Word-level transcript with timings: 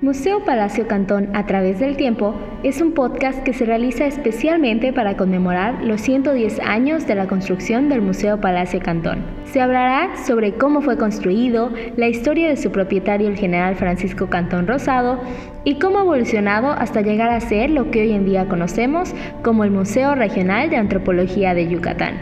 Museo 0.00 0.44
Palacio 0.44 0.88
Cantón 0.88 1.30
a 1.34 1.46
través 1.46 1.78
del 1.78 1.96
tiempo 1.96 2.34
es 2.64 2.80
un 2.80 2.92
podcast 2.92 3.44
que 3.44 3.52
se 3.52 3.64
realiza 3.64 4.06
especialmente 4.06 4.92
para 4.92 5.16
conmemorar 5.16 5.84
los 5.84 6.00
110 6.00 6.58
años 6.60 7.06
de 7.06 7.14
la 7.14 7.28
construcción 7.28 7.88
del 7.88 8.02
Museo 8.02 8.40
Palacio 8.40 8.80
Cantón. 8.80 9.24
Se 9.44 9.60
hablará 9.60 10.16
sobre 10.26 10.54
cómo 10.54 10.82
fue 10.82 10.98
construido, 10.98 11.72
la 11.96 12.08
historia 12.08 12.48
de 12.48 12.56
su 12.56 12.72
propietario 12.72 13.28
el 13.28 13.38
general 13.38 13.76
Francisco 13.76 14.28
Cantón 14.28 14.66
Rosado 14.66 15.20
y 15.62 15.78
cómo 15.78 15.98
ha 15.98 16.02
evolucionado 16.02 16.72
hasta 16.72 17.00
llegar 17.00 17.30
a 17.30 17.40
ser 17.40 17.70
lo 17.70 17.92
que 17.92 18.02
hoy 18.02 18.12
en 18.12 18.26
día 18.26 18.48
conocemos 18.48 19.14
como 19.42 19.62
el 19.62 19.70
Museo 19.70 20.16
Regional 20.16 20.70
de 20.70 20.76
Antropología 20.76 21.54
de 21.54 21.68
Yucatán. 21.68 22.16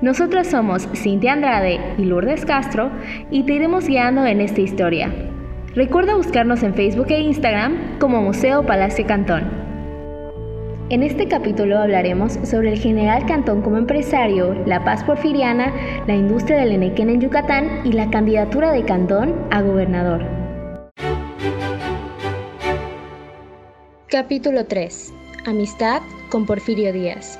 Nosotros 0.00 0.46
somos 0.46 0.88
Cintia 0.94 1.32
Andrade 1.32 1.80
y 1.98 2.04
Lourdes 2.04 2.46
Castro 2.46 2.90
y 3.30 3.42
te 3.42 3.54
iremos 3.54 3.88
guiando 3.88 4.24
en 4.24 4.40
esta 4.40 4.60
historia. 4.60 5.12
Recuerda 5.74 6.16
buscarnos 6.16 6.64
en 6.64 6.74
Facebook 6.74 7.06
e 7.10 7.20
Instagram 7.20 8.00
como 8.00 8.20
Museo 8.20 8.66
Palacio 8.66 9.06
Cantón. 9.06 9.48
En 10.88 11.04
este 11.04 11.28
capítulo 11.28 11.78
hablaremos 11.78 12.32
sobre 12.42 12.72
el 12.72 12.78
general 12.80 13.24
Cantón 13.24 13.62
como 13.62 13.76
empresario, 13.76 14.54
la 14.66 14.82
paz 14.82 15.04
porfiriana, 15.04 15.72
la 16.08 16.16
industria 16.16 16.58
del 16.58 16.72
enequén 16.72 17.08
en 17.08 17.20
Yucatán 17.20 17.82
y 17.84 17.92
la 17.92 18.10
candidatura 18.10 18.72
de 18.72 18.84
Cantón 18.84 19.46
a 19.52 19.62
gobernador. 19.62 20.26
Capítulo 24.08 24.66
3. 24.66 25.14
Amistad 25.46 26.02
con 26.30 26.46
Porfirio 26.46 26.92
Díaz. 26.92 27.38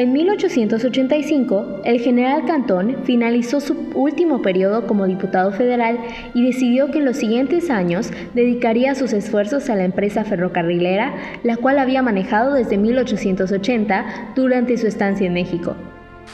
En 0.00 0.14
1885, 0.14 1.82
el 1.84 2.00
general 2.00 2.46
Cantón 2.46 3.04
finalizó 3.04 3.60
su 3.60 3.76
último 3.94 4.40
periodo 4.40 4.86
como 4.86 5.04
diputado 5.04 5.52
federal 5.52 5.98
y 6.32 6.42
decidió 6.42 6.90
que 6.90 7.00
en 7.00 7.04
los 7.04 7.18
siguientes 7.18 7.68
años 7.68 8.10
dedicaría 8.32 8.94
sus 8.94 9.12
esfuerzos 9.12 9.68
a 9.68 9.74
la 9.74 9.84
empresa 9.84 10.24
ferrocarrilera, 10.24 11.12
la 11.42 11.58
cual 11.58 11.78
había 11.78 12.00
manejado 12.00 12.54
desde 12.54 12.78
1880 12.78 14.32
durante 14.34 14.78
su 14.78 14.86
estancia 14.86 15.26
en 15.26 15.34
México. 15.34 15.76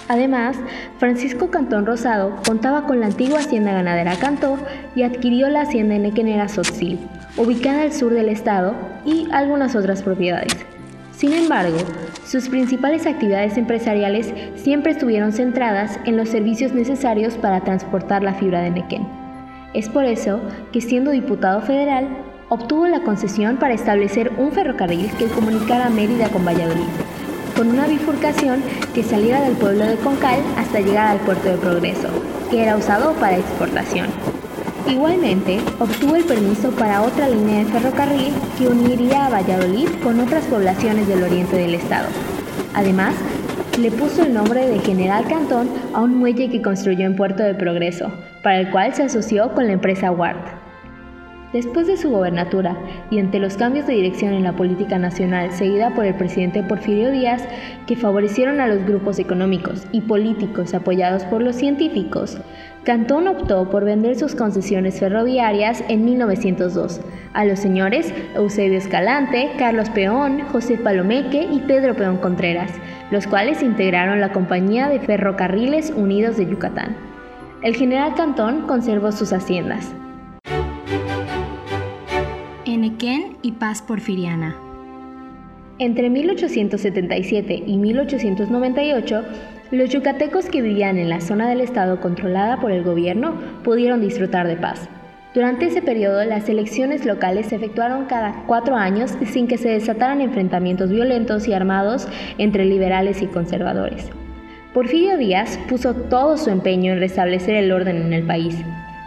Además, 0.06 0.56
Francisco 0.98 1.50
Cantón 1.50 1.86
Rosado 1.86 2.36
contaba 2.46 2.86
con 2.86 3.00
la 3.00 3.06
antigua 3.06 3.40
hacienda 3.40 3.72
ganadera 3.72 4.14
Cantó 4.14 4.58
y 4.94 5.02
adquirió 5.02 5.48
la 5.48 5.62
hacienda 5.62 5.96
enequenera 5.96 6.46
Sotzil, 6.46 7.00
ubicada 7.36 7.82
al 7.82 7.92
sur 7.92 8.14
del 8.14 8.28
estado, 8.28 8.76
y 9.04 9.26
algunas 9.32 9.74
otras 9.74 10.04
propiedades. 10.04 10.56
Sin 11.16 11.32
embargo, 11.32 11.78
sus 12.26 12.50
principales 12.50 13.06
actividades 13.06 13.56
empresariales 13.56 14.34
siempre 14.54 14.92
estuvieron 14.92 15.32
centradas 15.32 15.98
en 16.04 16.18
los 16.18 16.28
servicios 16.28 16.72
necesarios 16.72 17.38
para 17.38 17.62
transportar 17.64 18.22
la 18.22 18.34
fibra 18.34 18.60
de 18.60 18.70
Nequén. 18.70 19.08
Es 19.72 19.88
por 19.88 20.04
eso 20.04 20.40
que 20.72 20.82
siendo 20.82 21.10
diputado 21.12 21.62
federal, 21.62 22.06
obtuvo 22.50 22.86
la 22.86 23.02
concesión 23.02 23.56
para 23.56 23.72
establecer 23.72 24.30
un 24.36 24.52
ferrocarril 24.52 25.10
que 25.12 25.28
comunicara 25.28 25.88
Mérida 25.88 26.28
con 26.28 26.44
Valladolid, 26.44 26.84
con 27.56 27.68
una 27.68 27.86
bifurcación 27.86 28.62
que 28.94 29.02
saliera 29.02 29.40
del 29.40 29.56
pueblo 29.56 29.86
de 29.86 29.96
Concal 29.96 30.40
hasta 30.58 30.80
llegar 30.80 31.08
al 31.08 31.20
puerto 31.20 31.48
de 31.48 31.56
Progreso, 31.56 32.08
que 32.50 32.62
era 32.62 32.76
usado 32.76 33.14
para 33.14 33.38
exportación. 33.38 34.08
Igualmente, 34.88 35.58
obtuvo 35.80 36.14
el 36.14 36.24
permiso 36.24 36.70
para 36.70 37.02
otra 37.02 37.28
línea 37.28 37.58
de 37.58 37.64
ferrocarril 37.64 38.32
que 38.56 38.68
uniría 38.68 39.26
a 39.26 39.30
Valladolid 39.30 39.88
con 40.02 40.20
otras 40.20 40.44
poblaciones 40.46 41.08
del 41.08 41.24
oriente 41.24 41.56
del 41.56 41.74
estado. 41.74 42.08
Además, 42.72 43.14
le 43.80 43.90
puso 43.90 44.22
el 44.22 44.32
nombre 44.32 44.64
de 44.68 44.78
General 44.78 45.26
Cantón 45.26 45.68
a 45.92 46.02
un 46.02 46.16
muelle 46.16 46.48
que 46.48 46.62
construyó 46.62 47.04
en 47.04 47.16
Puerto 47.16 47.42
de 47.42 47.54
Progreso, 47.54 48.12
para 48.44 48.60
el 48.60 48.70
cual 48.70 48.94
se 48.94 49.02
asoció 49.02 49.52
con 49.54 49.66
la 49.66 49.72
empresa 49.72 50.12
Ward. 50.12 50.36
Después 51.52 51.86
de 51.86 51.96
su 51.96 52.10
gobernatura 52.10 52.76
y 53.10 53.18
ante 53.18 53.38
los 53.38 53.56
cambios 53.56 53.86
de 53.86 53.94
dirección 53.94 54.34
en 54.34 54.44
la 54.44 54.52
política 54.52 54.98
nacional 54.98 55.52
seguida 55.52 55.94
por 55.94 56.04
el 56.04 56.14
presidente 56.14 56.62
Porfirio 56.62 57.10
Díaz, 57.10 57.44
que 57.86 57.96
favorecieron 57.96 58.60
a 58.60 58.66
los 58.66 58.84
grupos 58.84 59.18
económicos 59.18 59.86
y 59.90 60.02
políticos 60.02 60.74
apoyados 60.74 61.24
por 61.24 61.42
los 61.42 61.56
científicos, 61.56 62.38
Cantón 62.86 63.26
optó 63.26 63.68
por 63.68 63.84
vender 63.84 64.14
sus 64.14 64.36
concesiones 64.36 65.00
ferroviarias 65.00 65.82
en 65.88 66.04
1902 66.04 67.00
a 67.32 67.44
los 67.44 67.58
señores 67.58 68.14
Eusebio 68.36 68.78
Escalante, 68.78 69.50
Carlos 69.58 69.90
Peón, 69.90 70.42
José 70.52 70.78
Palomeque 70.78 71.48
y 71.52 71.58
Pedro 71.62 71.96
Peón 71.96 72.18
Contreras, 72.18 72.70
los 73.10 73.26
cuales 73.26 73.60
integraron 73.60 74.20
la 74.20 74.30
Compañía 74.30 74.88
de 74.88 75.00
Ferrocarriles 75.00 75.90
Unidos 75.90 76.36
de 76.36 76.46
Yucatán. 76.46 76.96
El 77.60 77.74
general 77.74 78.14
Cantón 78.14 78.68
conservó 78.68 79.10
sus 79.10 79.32
haciendas. 79.32 79.92
Enequén 82.66 83.36
y 83.42 83.50
paz 83.50 83.82
porfiriana. 83.82 84.54
Entre 85.80 86.08
1877 86.08 87.64
y 87.66 87.78
1898, 87.78 89.24
los 89.70 89.90
yucatecos 89.90 90.46
que 90.46 90.62
vivían 90.62 90.96
en 90.96 91.08
la 91.08 91.20
zona 91.20 91.48
del 91.48 91.60
estado 91.60 92.00
controlada 92.00 92.60
por 92.60 92.70
el 92.70 92.84
gobierno 92.84 93.34
pudieron 93.64 94.00
disfrutar 94.00 94.46
de 94.46 94.56
paz. 94.56 94.88
Durante 95.34 95.66
ese 95.66 95.82
periodo, 95.82 96.24
las 96.24 96.48
elecciones 96.48 97.04
locales 97.04 97.46
se 97.46 97.56
efectuaron 97.56 98.06
cada 98.06 98.44
cuatro 98.46 98.76
años 98.76 99.14
sin 99.26 99.48
que 99.48 99.58
se 99.58 99.68
desataran 99.68 100.20
enfrentamientos 100.20 100.90
violentos 100.90 101.46
y 101.48 101.52
armados 101.52 102.08
entre 102.38 102.64
liberales 102.64 103.20
y 103.22 103.26
conservadores. 103.26 104.08
Porfirio 104.72 105.16
Díaz 105.18 105.58
puso 105.68 105.94
todo 105.94 106.36
su 106.36 106.50
empeño 106.50 106.92
en 106.92 107.00
restablecer 107.00 107.56
el 107.56 107.72
orden 107.72 107.96
en 107.96 108.12
el 108.12 108.22
país. 108.24 108.56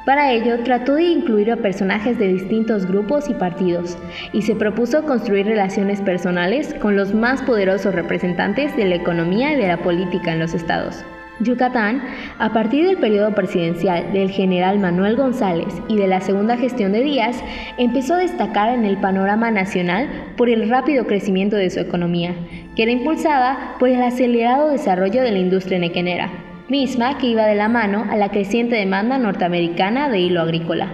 Para 0.09 0.31
ello, 0.31 0.63
trató 0.63 0.95
de 0.95 1.03
incluir 1.03 1.51
a 1.51 1.57
personajes 1.57 2.17
de 2.17 2.29
distintos 2.29 2.87
grupos 2.87 3.29
y 3.29 3.35
partidos, 3.35 3.95
y 4.33 4.41
se 4.41 4.55
propuso 4.55 5.03
construir 5.03 5.45
relaciones 5.45 6.01
personales 6.01 6.73
con 6.81 6.95
los 6.95 7.13
más 7.13 7.43
poderosos 7.43 7.93
representantes 7.93 8.75
de 8.75 8.85
la 8.85 8.95
economía 8.95 9.53
y 9.53 9.57
de 9.57 9.67
la 9.67 9.77
política 9.77 10.33
en 10.33 10.39
los 10.39 10.55
estados. 10.55 11.05
Yucatán, 11.41 12.01
a 12.39 12.51
partir 12.53 12.87
del 12.87 12.97
periodo 12.97 13.35
presidencial 13.35 14.11
del 14.11 14.31
general 14.31 14.79
Manuel 14.79 15.15
González 15.15 15.75
y 15.87 15.97
de 15.97 16.07
la 16.07 16.21
segunda 16.21 16.57
gestión 16.57 16.91
de 16.91 17.03
Díaz, 17.03 17.39
empezó 17.77 18.15
a 18.15 18.21
destacar 18.21 18.73
en 18.73 18.85
el 18.85 18.97
panorama 18.97 19.51
nacional 19.51 20.09
por 20.37 20.49
el 20.49 20.67
rápido 20.69 21.05
crecimiento 21.05 21.55
de 21.55 21.69
su 21.69 21.81
economía, 21.81 22.33
que 22.75 22.81
era 22.81 22.91
impulsada 22.91 23.75
por 23.77 23.89
el 23.89 24.01
acelerado 24.01 24.71
desarrollo 24.71 25.21
de 25.21 25.33
la 25.33 25.37
industria 25.37 25.77
nequenera 25.77 26.48
misma 26.69 27.17
que 27.17 27.27
iba 27.27 27.45
de 27.45 27.55
la 27.55 27.67
mano 27.67 28.05
a 28.09 28.15
la 28.15 28.29
creciente 28.29 28.75
demanda 28.75 29.17
norteamericana 29.17 30.07
de 30.09 30.19
hilo 30.19 30.41
agrícola. 30.41 30.91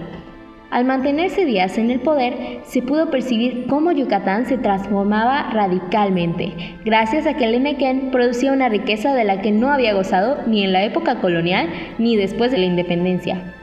Al 0.70 0.84
mantenerse 0.84 1.44
Díaz 1.44 1.78
en 1.78 1.90
el 1.90 2.00
poder, 2.00 2.60
se 2.64 2.82
pudo 2.82 3.10
percibir 3.10 3.66
cómo 3.68 3.92
Yucatán 3.92 4.46
se 4.46 4.58
transformaba 4.58 5.50
radicalmente, 5.52 6.76
gracias 6.84 7.26
a 7.26 7.34
que 7.34 7.44
el 7.44 7.54
Enequén 7.54 8.10
producía 8.10 8.52
una 8.52 8.68
riqueza 8.68 9.14
de 9.14 9.24
la 9.24 9.40
que 9.40 9.52
no 9.52 9.70
había 9.70 9.94
gozado 9.94 10.38
ni 10.46 10.64
en 10.64 10.72
la 10.72 10.84
época 10.84 11.20
colonial 11.20 11.68
ni 11.98 12.16
después 12.16 12.50
de 12.50 12.58
la 12.58 12.64
independencia. 12.64 13.54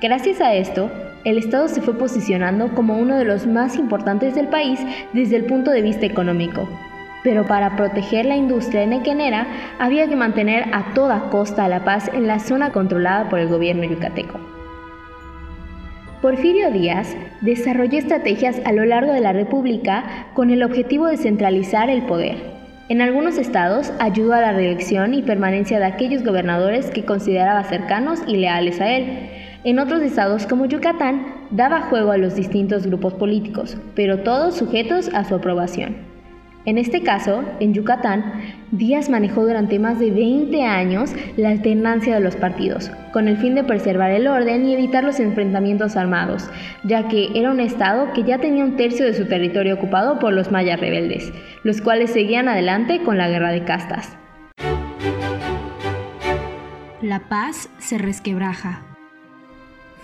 Gracias 0.00 0.40
a 0.40 0.54
esto, 0.54 0.90
el 1.24 1.38
Estado 1.38 1.68
se 1.68 1.80
fue 1.80 1.96
posicionando 1.96 2.74
como 2.74 2.96
uno 2.96 3.16
de 3.16 3.24
los 3.24 3.46
más 3.46 3.76
importantes 3.76 4.34
del 4.34 4.48
país 4.48 4.80
desde 5.12 5.36
el 5.36 5.44
punto 5.44 5.70
de 5.70 5.82
vista 5.82 6.06
económico, 6.06 6.68
pero 7.22 7.46
para 7.46 7.76
proteger 7.76 8.26
la 8.26 8.36
industria 8.36 8.86
nequenera 8.86 9.46
había 9.78 10.08
que 10.08 10.16
mantener 10.16 10.66
a 10.72 10.94
toda 10.94 11.30
costa 11.30 11.68
la 11.68 11.84
paz 11.84 12.10
en 12.12 12.26
la 12.26 12.38
zona 12.38 12.70
controlada 12.72 13.28
por 13.28 13.38
el 13.38 13.48
gobierno 13.48 13.84
yucateco. 13.84 14.38
Porfirio 16.22 16.72
Díaz 16.72 17.16
desarrolló 17.42 17.96
estrategias 17.98 18.60
a 18.64 18.72
lo 18.72 18.84
largo 18.84 19.12
de 19.12 19.20
la 19.20 19.32
República 19.32 20.26
con 20.34 20.50
el 20.50 20.64
objetivo 20.64 21.06
de 21.06 21.16
centralizar 21.16 21.90
el 21.90 22.02
poder. 22.02 22.36
En 22.88 23.00
algunos 23.02 23.38
estados 23.38 23.92
ayudó 24.00 24.32
a 24.32 24.40
la 24.40 24.52
reelección 24.52 25.14
y 25.14 25.22
permanencia 25.22 25.78
de 25.78 25.84
aquellos 25.84 26.24
gobernadores 26.24 26.90
que 26.90 27.04
consideraba 27.04 27.62
cercanos 27.64 28.20
y 28.26 28.36
leales 28.36 28.80
a 28.80 28.90
él. 28.90 29.28
En 29.62 29.78
otros 29.78 30.02
estados 30.02 30.46
como 30.46 30.66
Yucatán 30.66 31.26
daba 31.50 31.82
juego 31.82 32.10
a 32.10 32.16
los 32.16 32.34
distintos 32.34 32.86
grupos 32.86 33.14
políticos, 33.14 33.76
pero 33.94 34.20
todos 34.20 34.56
sujetos 34.56 35.10
a 35.14 35.24
su 35.24 35.34
aprobación. 35.34 36.07
En 36.68 36.76
este 36.76 37.00
caso, 37.00 37.44
en 37.60 37.72
Yucatán, 37.72 38.42
Díaz 38.72 39.08
manejó 39.08 39.46
durante 39.46 39.78
más 39.78 39.98
de 39.98 40.10
20 40.10 40.64
años 40.64 41.14
la 41.38 41.48
alternancia 41.48 42.14
de 42.14 42.20
los 42.20 42.36
partidos, 42.36 42.90
con 43.10 43.26
el 43.26 43.38
fin 43.38 43.54
de 43.54 43.64
preservar 43.64 44.10
el 44.10 44.26
orden 44.26 44.66
y 44.66 44.74
evitar 44.74 45.02
los 45.02 45.18
enfrentamientos 45.18 45.96
armados, 45.96 46.50
ya 46.84 47.08
que 47.08 47.30
era 47.34 47.50
un 47.50 47.60
estado 47.60 48.12
que 48.12 48.22
ya 48.22 48.36
tenía 48.36 48.66
un 48.66 48.76
tercio 48.76 49.06
de 49.06 49.14
su 49.14 49.24
territorio 49.24 49.76
ocupado 49.76 50.18
por 50.18 50.34
los 50.34 50.52
mayas 50.52 50.78
rebeldes, 50.78 51.32
los 51.62 51.80
cuales 51.80 52.10
seguían 52.10 52.48
adelante 52.48 53.02
con 53.02 53.16
la 53.16 53.30
guerra 53.30 53.50
de 53.50 53.64
castas. 53.64 54.18
La 57.00 57.30
paz 57.30 57.70
se 57.78 57.96
resquebraja. 57.96 58.82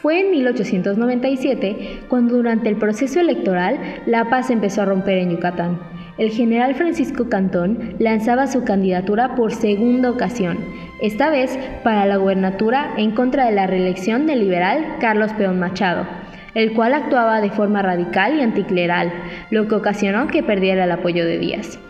Fue 0.01 0.21
en 0.21 0.31
1897 0.31 2.05
cuando 2.09 2.37
durante 2.37 2.71
el 2.71 2.77
proceso 2.77 3.21
electoral 3.21 3.79
la 4.07 4.31
paz 4.31 4.49
empezó 4.49 4.81
a 4.81 4.87
romper 4.87 5.19
en 5.19 5.31
Yucatán 5.31 5.94
el 6.17 6.31
general 6.31 6.75
Francisco 6.77 7.29
Cantón 7.29 7.97
lanzaba 7.99 8.47
su 8.47 8.65
candidatura 8.65 9.35
por 9.35 9.53
segunda 9.53 10.11
ocasión, 10.11 10.59
esta 11.03 11.29
vez 11.29 11.59
para 11.83 12.07
la 12.07 12.17
gubernatura 12.17 12.95
en 12.97 13.11
contra 13.11 13.47
de 13.47 13.53
la 13.53 13.67
reelección 13.67 14.27
del 14.27 14.41
liberal 14.41 14.97
Carlos 15.01 15.33
Peón 15.33 15.59
Machado. 15.59 16.07
el 16.55 16.73
cual 16.73 16.95
actuaba 16.95 17.41
de 17.41 17.51
forma 17.51 17.83
radical 17.83 18.39
y 18.39 18.41
anticleral, 18.41 19.13
lo 19.51 19.67
que 19.67 19.75
ocasionó 19.75 20.29
que 20.29 20.45
perdiera 20.45 20.85
el 20.85 20.93
apoyo 20.93 21.27
de 21.27 21.39
Díaz. 21.39 21.81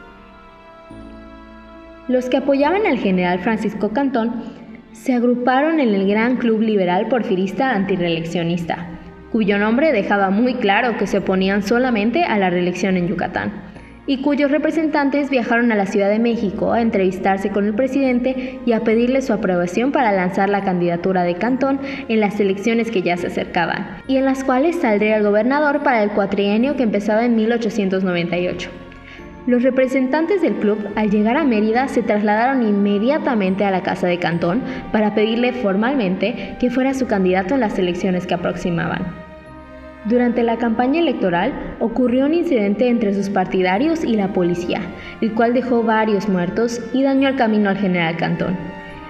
Los 2.09 2.31
que 2.31 2.38
apoyaban 2.38 2.87
al 2.87 2.97
general 2.97 3.41
Francisco 3.41 3.91
Cantón 3.91 4.43
se 4.93 5.12
agruparon 5.12 5.81
en 5.81 5.94
el 5.94 6.09
Gran 6.09 6.37
Club 6.37 6.62
Liberal 6.62 7.09
Porfirista 7.09 7.73
Antireeleccionista, 7.73 8.87
cuyo 9.31 9.59
nombre 9.59 9.93
dejaba 9.93 10.31
muy 10.31 10.55
claro 10.55 10.97
que 10.97 11.06
se 11.06 11.19
oponían 11.19 11.62
solamente 11.62 12.25
a 12.25 12.38
la 12.38 12.49
reelección 12.49 12.97
en 12.97 13.09
Yucatán 13.09 13.74
y 14.06 14.22
cuyos 14.22 14.50
representantes 14.50 15.30
viajaron 15.30 15.72
a 15.72 15.76
la 15.76 15.86
Ciudad 15.86 16.08
de 16.08 16.18
México 16.18 16.72
a 16.72 16.82
entrevistarse 16.82 17.50
con 17.50 17.66
el 17.66 17.74
presidente 17.74 18.60
y 18.64 18.72
a 18.72 18.80
pedirle 18.80 19.22
su 19.22 19.32
aprobación 19.32 19.92
para 19.92 20.12
lanzar 20.12 20.48
la 20.48 20.62
candidatura 20.62 21.22
de 21.22 21.36
Cantón 21.36 21.80
en 22.08 22.20
las 22.20 22.38
elecciones 22.40 22.90
que 22.90 23.02
ya 23.02 23.16
se 23.16 23.28
acercaban, 23.28 23.98
y 24.06 24.16
en 24.16 24.24
las 24.24 24.44
cuales 24.44 24.76
saldría 24.76 25.16
el 25.16 25.22
gobernador 25.22 25.82
para 25.82 26.02
el 26.02 26.10
cuatrienio 26.10 26.76
que 26.76 26.82
empezaba 26.82 27.24
en 27.24 27.36
1898. 27.36 28.70
Los 29.46 29.62
representantes 29.62 30.40
del 30.40 30.54
club, 30.54 30.78
al 30.96 31.10
llegar 31.10 31.36
a 31.36 31.44
Mérida, 31.44 31.88
se 31.88 32.02
trasladaron 32.02 32.62
inmediatamente 32.62 33.64
a 33.64 33.70
la 33.70 33.82
casa 33.82 34.06
de 34.06 34.18
Cantón 34.18 34.62
para 34.90 35.14
pedirle 35.14 35.52
formalmente 35.52 36.56
que 36.58 36.70
fuera 36.70 36.94
su 36.94 37.06
candidato 37.06 37.52
en 37.54 37.60
las 37.60 37.78
elecciones 37.78 38.26
que 38.26 38.34
aproximaban. 38.34 39.24
Durante 40.06 40.42
la 40.42 40.58
campaña 40.58 41.00
electoral 41.00 41.76
ocurrió 41.80 42.26
un 42.26 42.34
incidente 42.34 42.88
entre 42.88 43.14
sus 43.14 43.30
partidarios 43.30 44.04
y 44.04 44.16
la 44.16 44.34
policía, 44.34 44.82
el 45.22 45.32
cual 45.32 45.54
dejó 45.54 45.82
varios 45.82 46.28
muertos 46.28 46.78
y 46.92 47.02
dañó 47.02 47.28
el 47.28 47.36
camino 47.36 47.70
al 47.70 47.78
general 47.78 48.18
Cantón. 48.18 48.54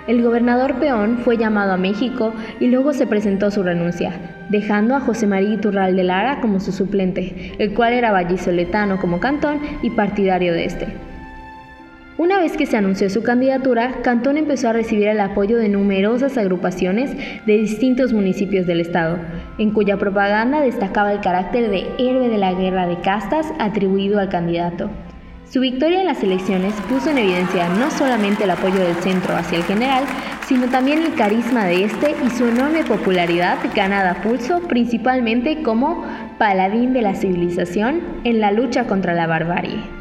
El 0.06 0.22
gobernador 0.22 0.74
Peón 0.78 1.18
fue 1.18 1.36
llamado 1.36 1.72
a 1.72 1.78
México 1.78 2.32
y 2.60 2.68
luego 2.68 2.92
se 2.92 3.08
presentó 3.08 3.50
su 3.50 3.64
renuncia, 3.64 4.12
dejando 4.50 4.94
a 4.94 5.00
José 5.00 5.26
María 5.26 5.54
Iturral 5.54 5.96
de 5.96 6.04
Lara 6.04 6.40
como 6.40 6.60
su 6.60 6.70
suplente, 6.70 7.54
el 7.58 7.74
cual 7.74 7.94
era 7.94 8.12
vallisoletano 8.12 9.00
como 9.00 9.18
Cantón 9.18 9.60
y 9.82 9.90
partidario 9.90 10.52
de 10.52 10.66
este. 10.66 11.13
Una 12.16 12.38
vez 12.38 12.56
que 12.56 12.66
se 12.66 12.76
anunció 12.76 13.10
su 13.10 13.24
candidatura, 13.24 13.96
Cantón 14.02 14.36
empezó 14.36 14.68
a 14.68 14.72
recibir 14.72 15.08
el 15.08 15.18
apoyo 15.18 15.56
de 15.56 15.68
numerosas 15.68 16.38
agrupaciones 16.38 17.10
de 17.44 17.56
distintos 17.58 18.12
municipios 18.12 18.68
del 18.68 18.80
estado, 18.80 19.18
en 19.58 19.72
cuya 19.72 19.96
propaganda 19.96 20.60
destacaba 20.60 21.12
el 21.12 21.20
carácter 21.20 21.68
de 21.70 21.88
héroe 21.98 22.28
de 22.28 22.38
la 22.38 22.54
guerra 22.54 22.86
de 22.86 23.00
castas 23.00 23.52
atribuido 23.58 24.20
al 24.20 24.28
candidato. 24.28 24.90
Su 25.50 25.58
victoria 25.58 26.02
en 26.02 26.06
las 26.06 26.22
elecciones 26.22 26.72
puso 26.88 27.10
en 27.10 27.18
evidencia 27.18 27.68
no 27.68 27.90
solamente 27.90 28.44
el 28.44 28.50
apoyo 28.50 28.78
del 28.78 28.94
centro 28.96 29.34
hacia 29.34 29.58
el 29.58 29.64
general, 29.64 30.04
sino 30.46 30.68
también 30.68 31.02
el 31.02 31.14
carisma 31.14 31.64
de 31.64 31.82
este 31.82 32.14
y 32.24 32.30
su 32.30 32.46
enorme 32.46 32.84
popularidad 32.84 33.58
ganada 33.74 34.12
a 34.12 34.22
pulso 34.22 34.60
principalmente 34.68 35.64
como 35.64 36.04
paladín 36.38 36.92
de 36.92 37.02
la 37.02 37.16
civilización 37.16 38.02
en 38.22 38.38
la 38.40 38.52
lucha 38.52 38.86
contra 38.86 39.14
la 39.14 39.26
barbarie. 39.26 39.93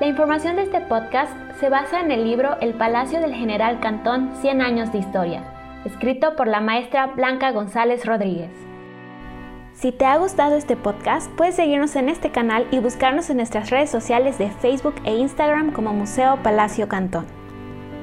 La 0.00 0.06
información 0.06 0.54
de 0.54 0.62
este 0.62 0.80
podcast 0.80 1.32
se 1.58 1.70
basa 1.70 2.00
en 2.00 2.12
el 2.12 2.22
libro 2.22 2.56
El 2.60 2.74
Palacio 2.74 3.20
del 3.20 3.34
General 3.34 3.80
Cantón 3.80 4.30
100 4.40 4.62
años 4.62 4.92
de 4.92 4.98
historia, 4.98 5.42
escrito 5.84 6.36
por 6.36 6.46
la 6.46 6.60
maestra 6.60 7.08
Blanca 7.08 7.50
González 7.50 8.06
Rodríguez. 8.06 8.52
Si 9.72 9.90
te 9.90 10.04
ha 10.04 10.16
gustado 10.16 10.54
este 10.54 10.76
podcast, 10.76 11.28
puedes 11.32 11.56
seguirnos 11.56 11.96
en 11.96 12.08
este 12.08 12.30
canal 12.30 12.68
y 12.70 12.78
buscarnos 12.78 13.28
en 13.28 13.38
nuestras 13.38 13.70
redes 13.70 13.90
sociales 13.90 14.38
de 14.38 14.52
Facebook 14.52 14.94
e 15.02 15.16
Instagram 15.16 15.72
como 15.72 15.92
Museo 15.92 16.40
Palacio 16.44 16.86
Cantón. 16.86 17.26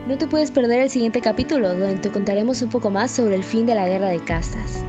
No 0.05 0.17
te 0.17 0.27
puedes 0.27 0.51
perder 0.51 0.81
el 0.81 0.89
siguiente 0.89 1.21
capítulo, 1.21 1.69
donde 1.69 1.95
te 1.95 2.11
contaremos 2.11 2.61
un 2.61 2.69
poco 2.69 2.89
más 2.89 3.09
sobre 3.09 3.35
el 3.35 3.43
fin 3.45 3.65
de 3.65 3.75
la 3.75 3.87
guerra 3.87 4.09
de 4.09 4.19
castas. 4.19 4.83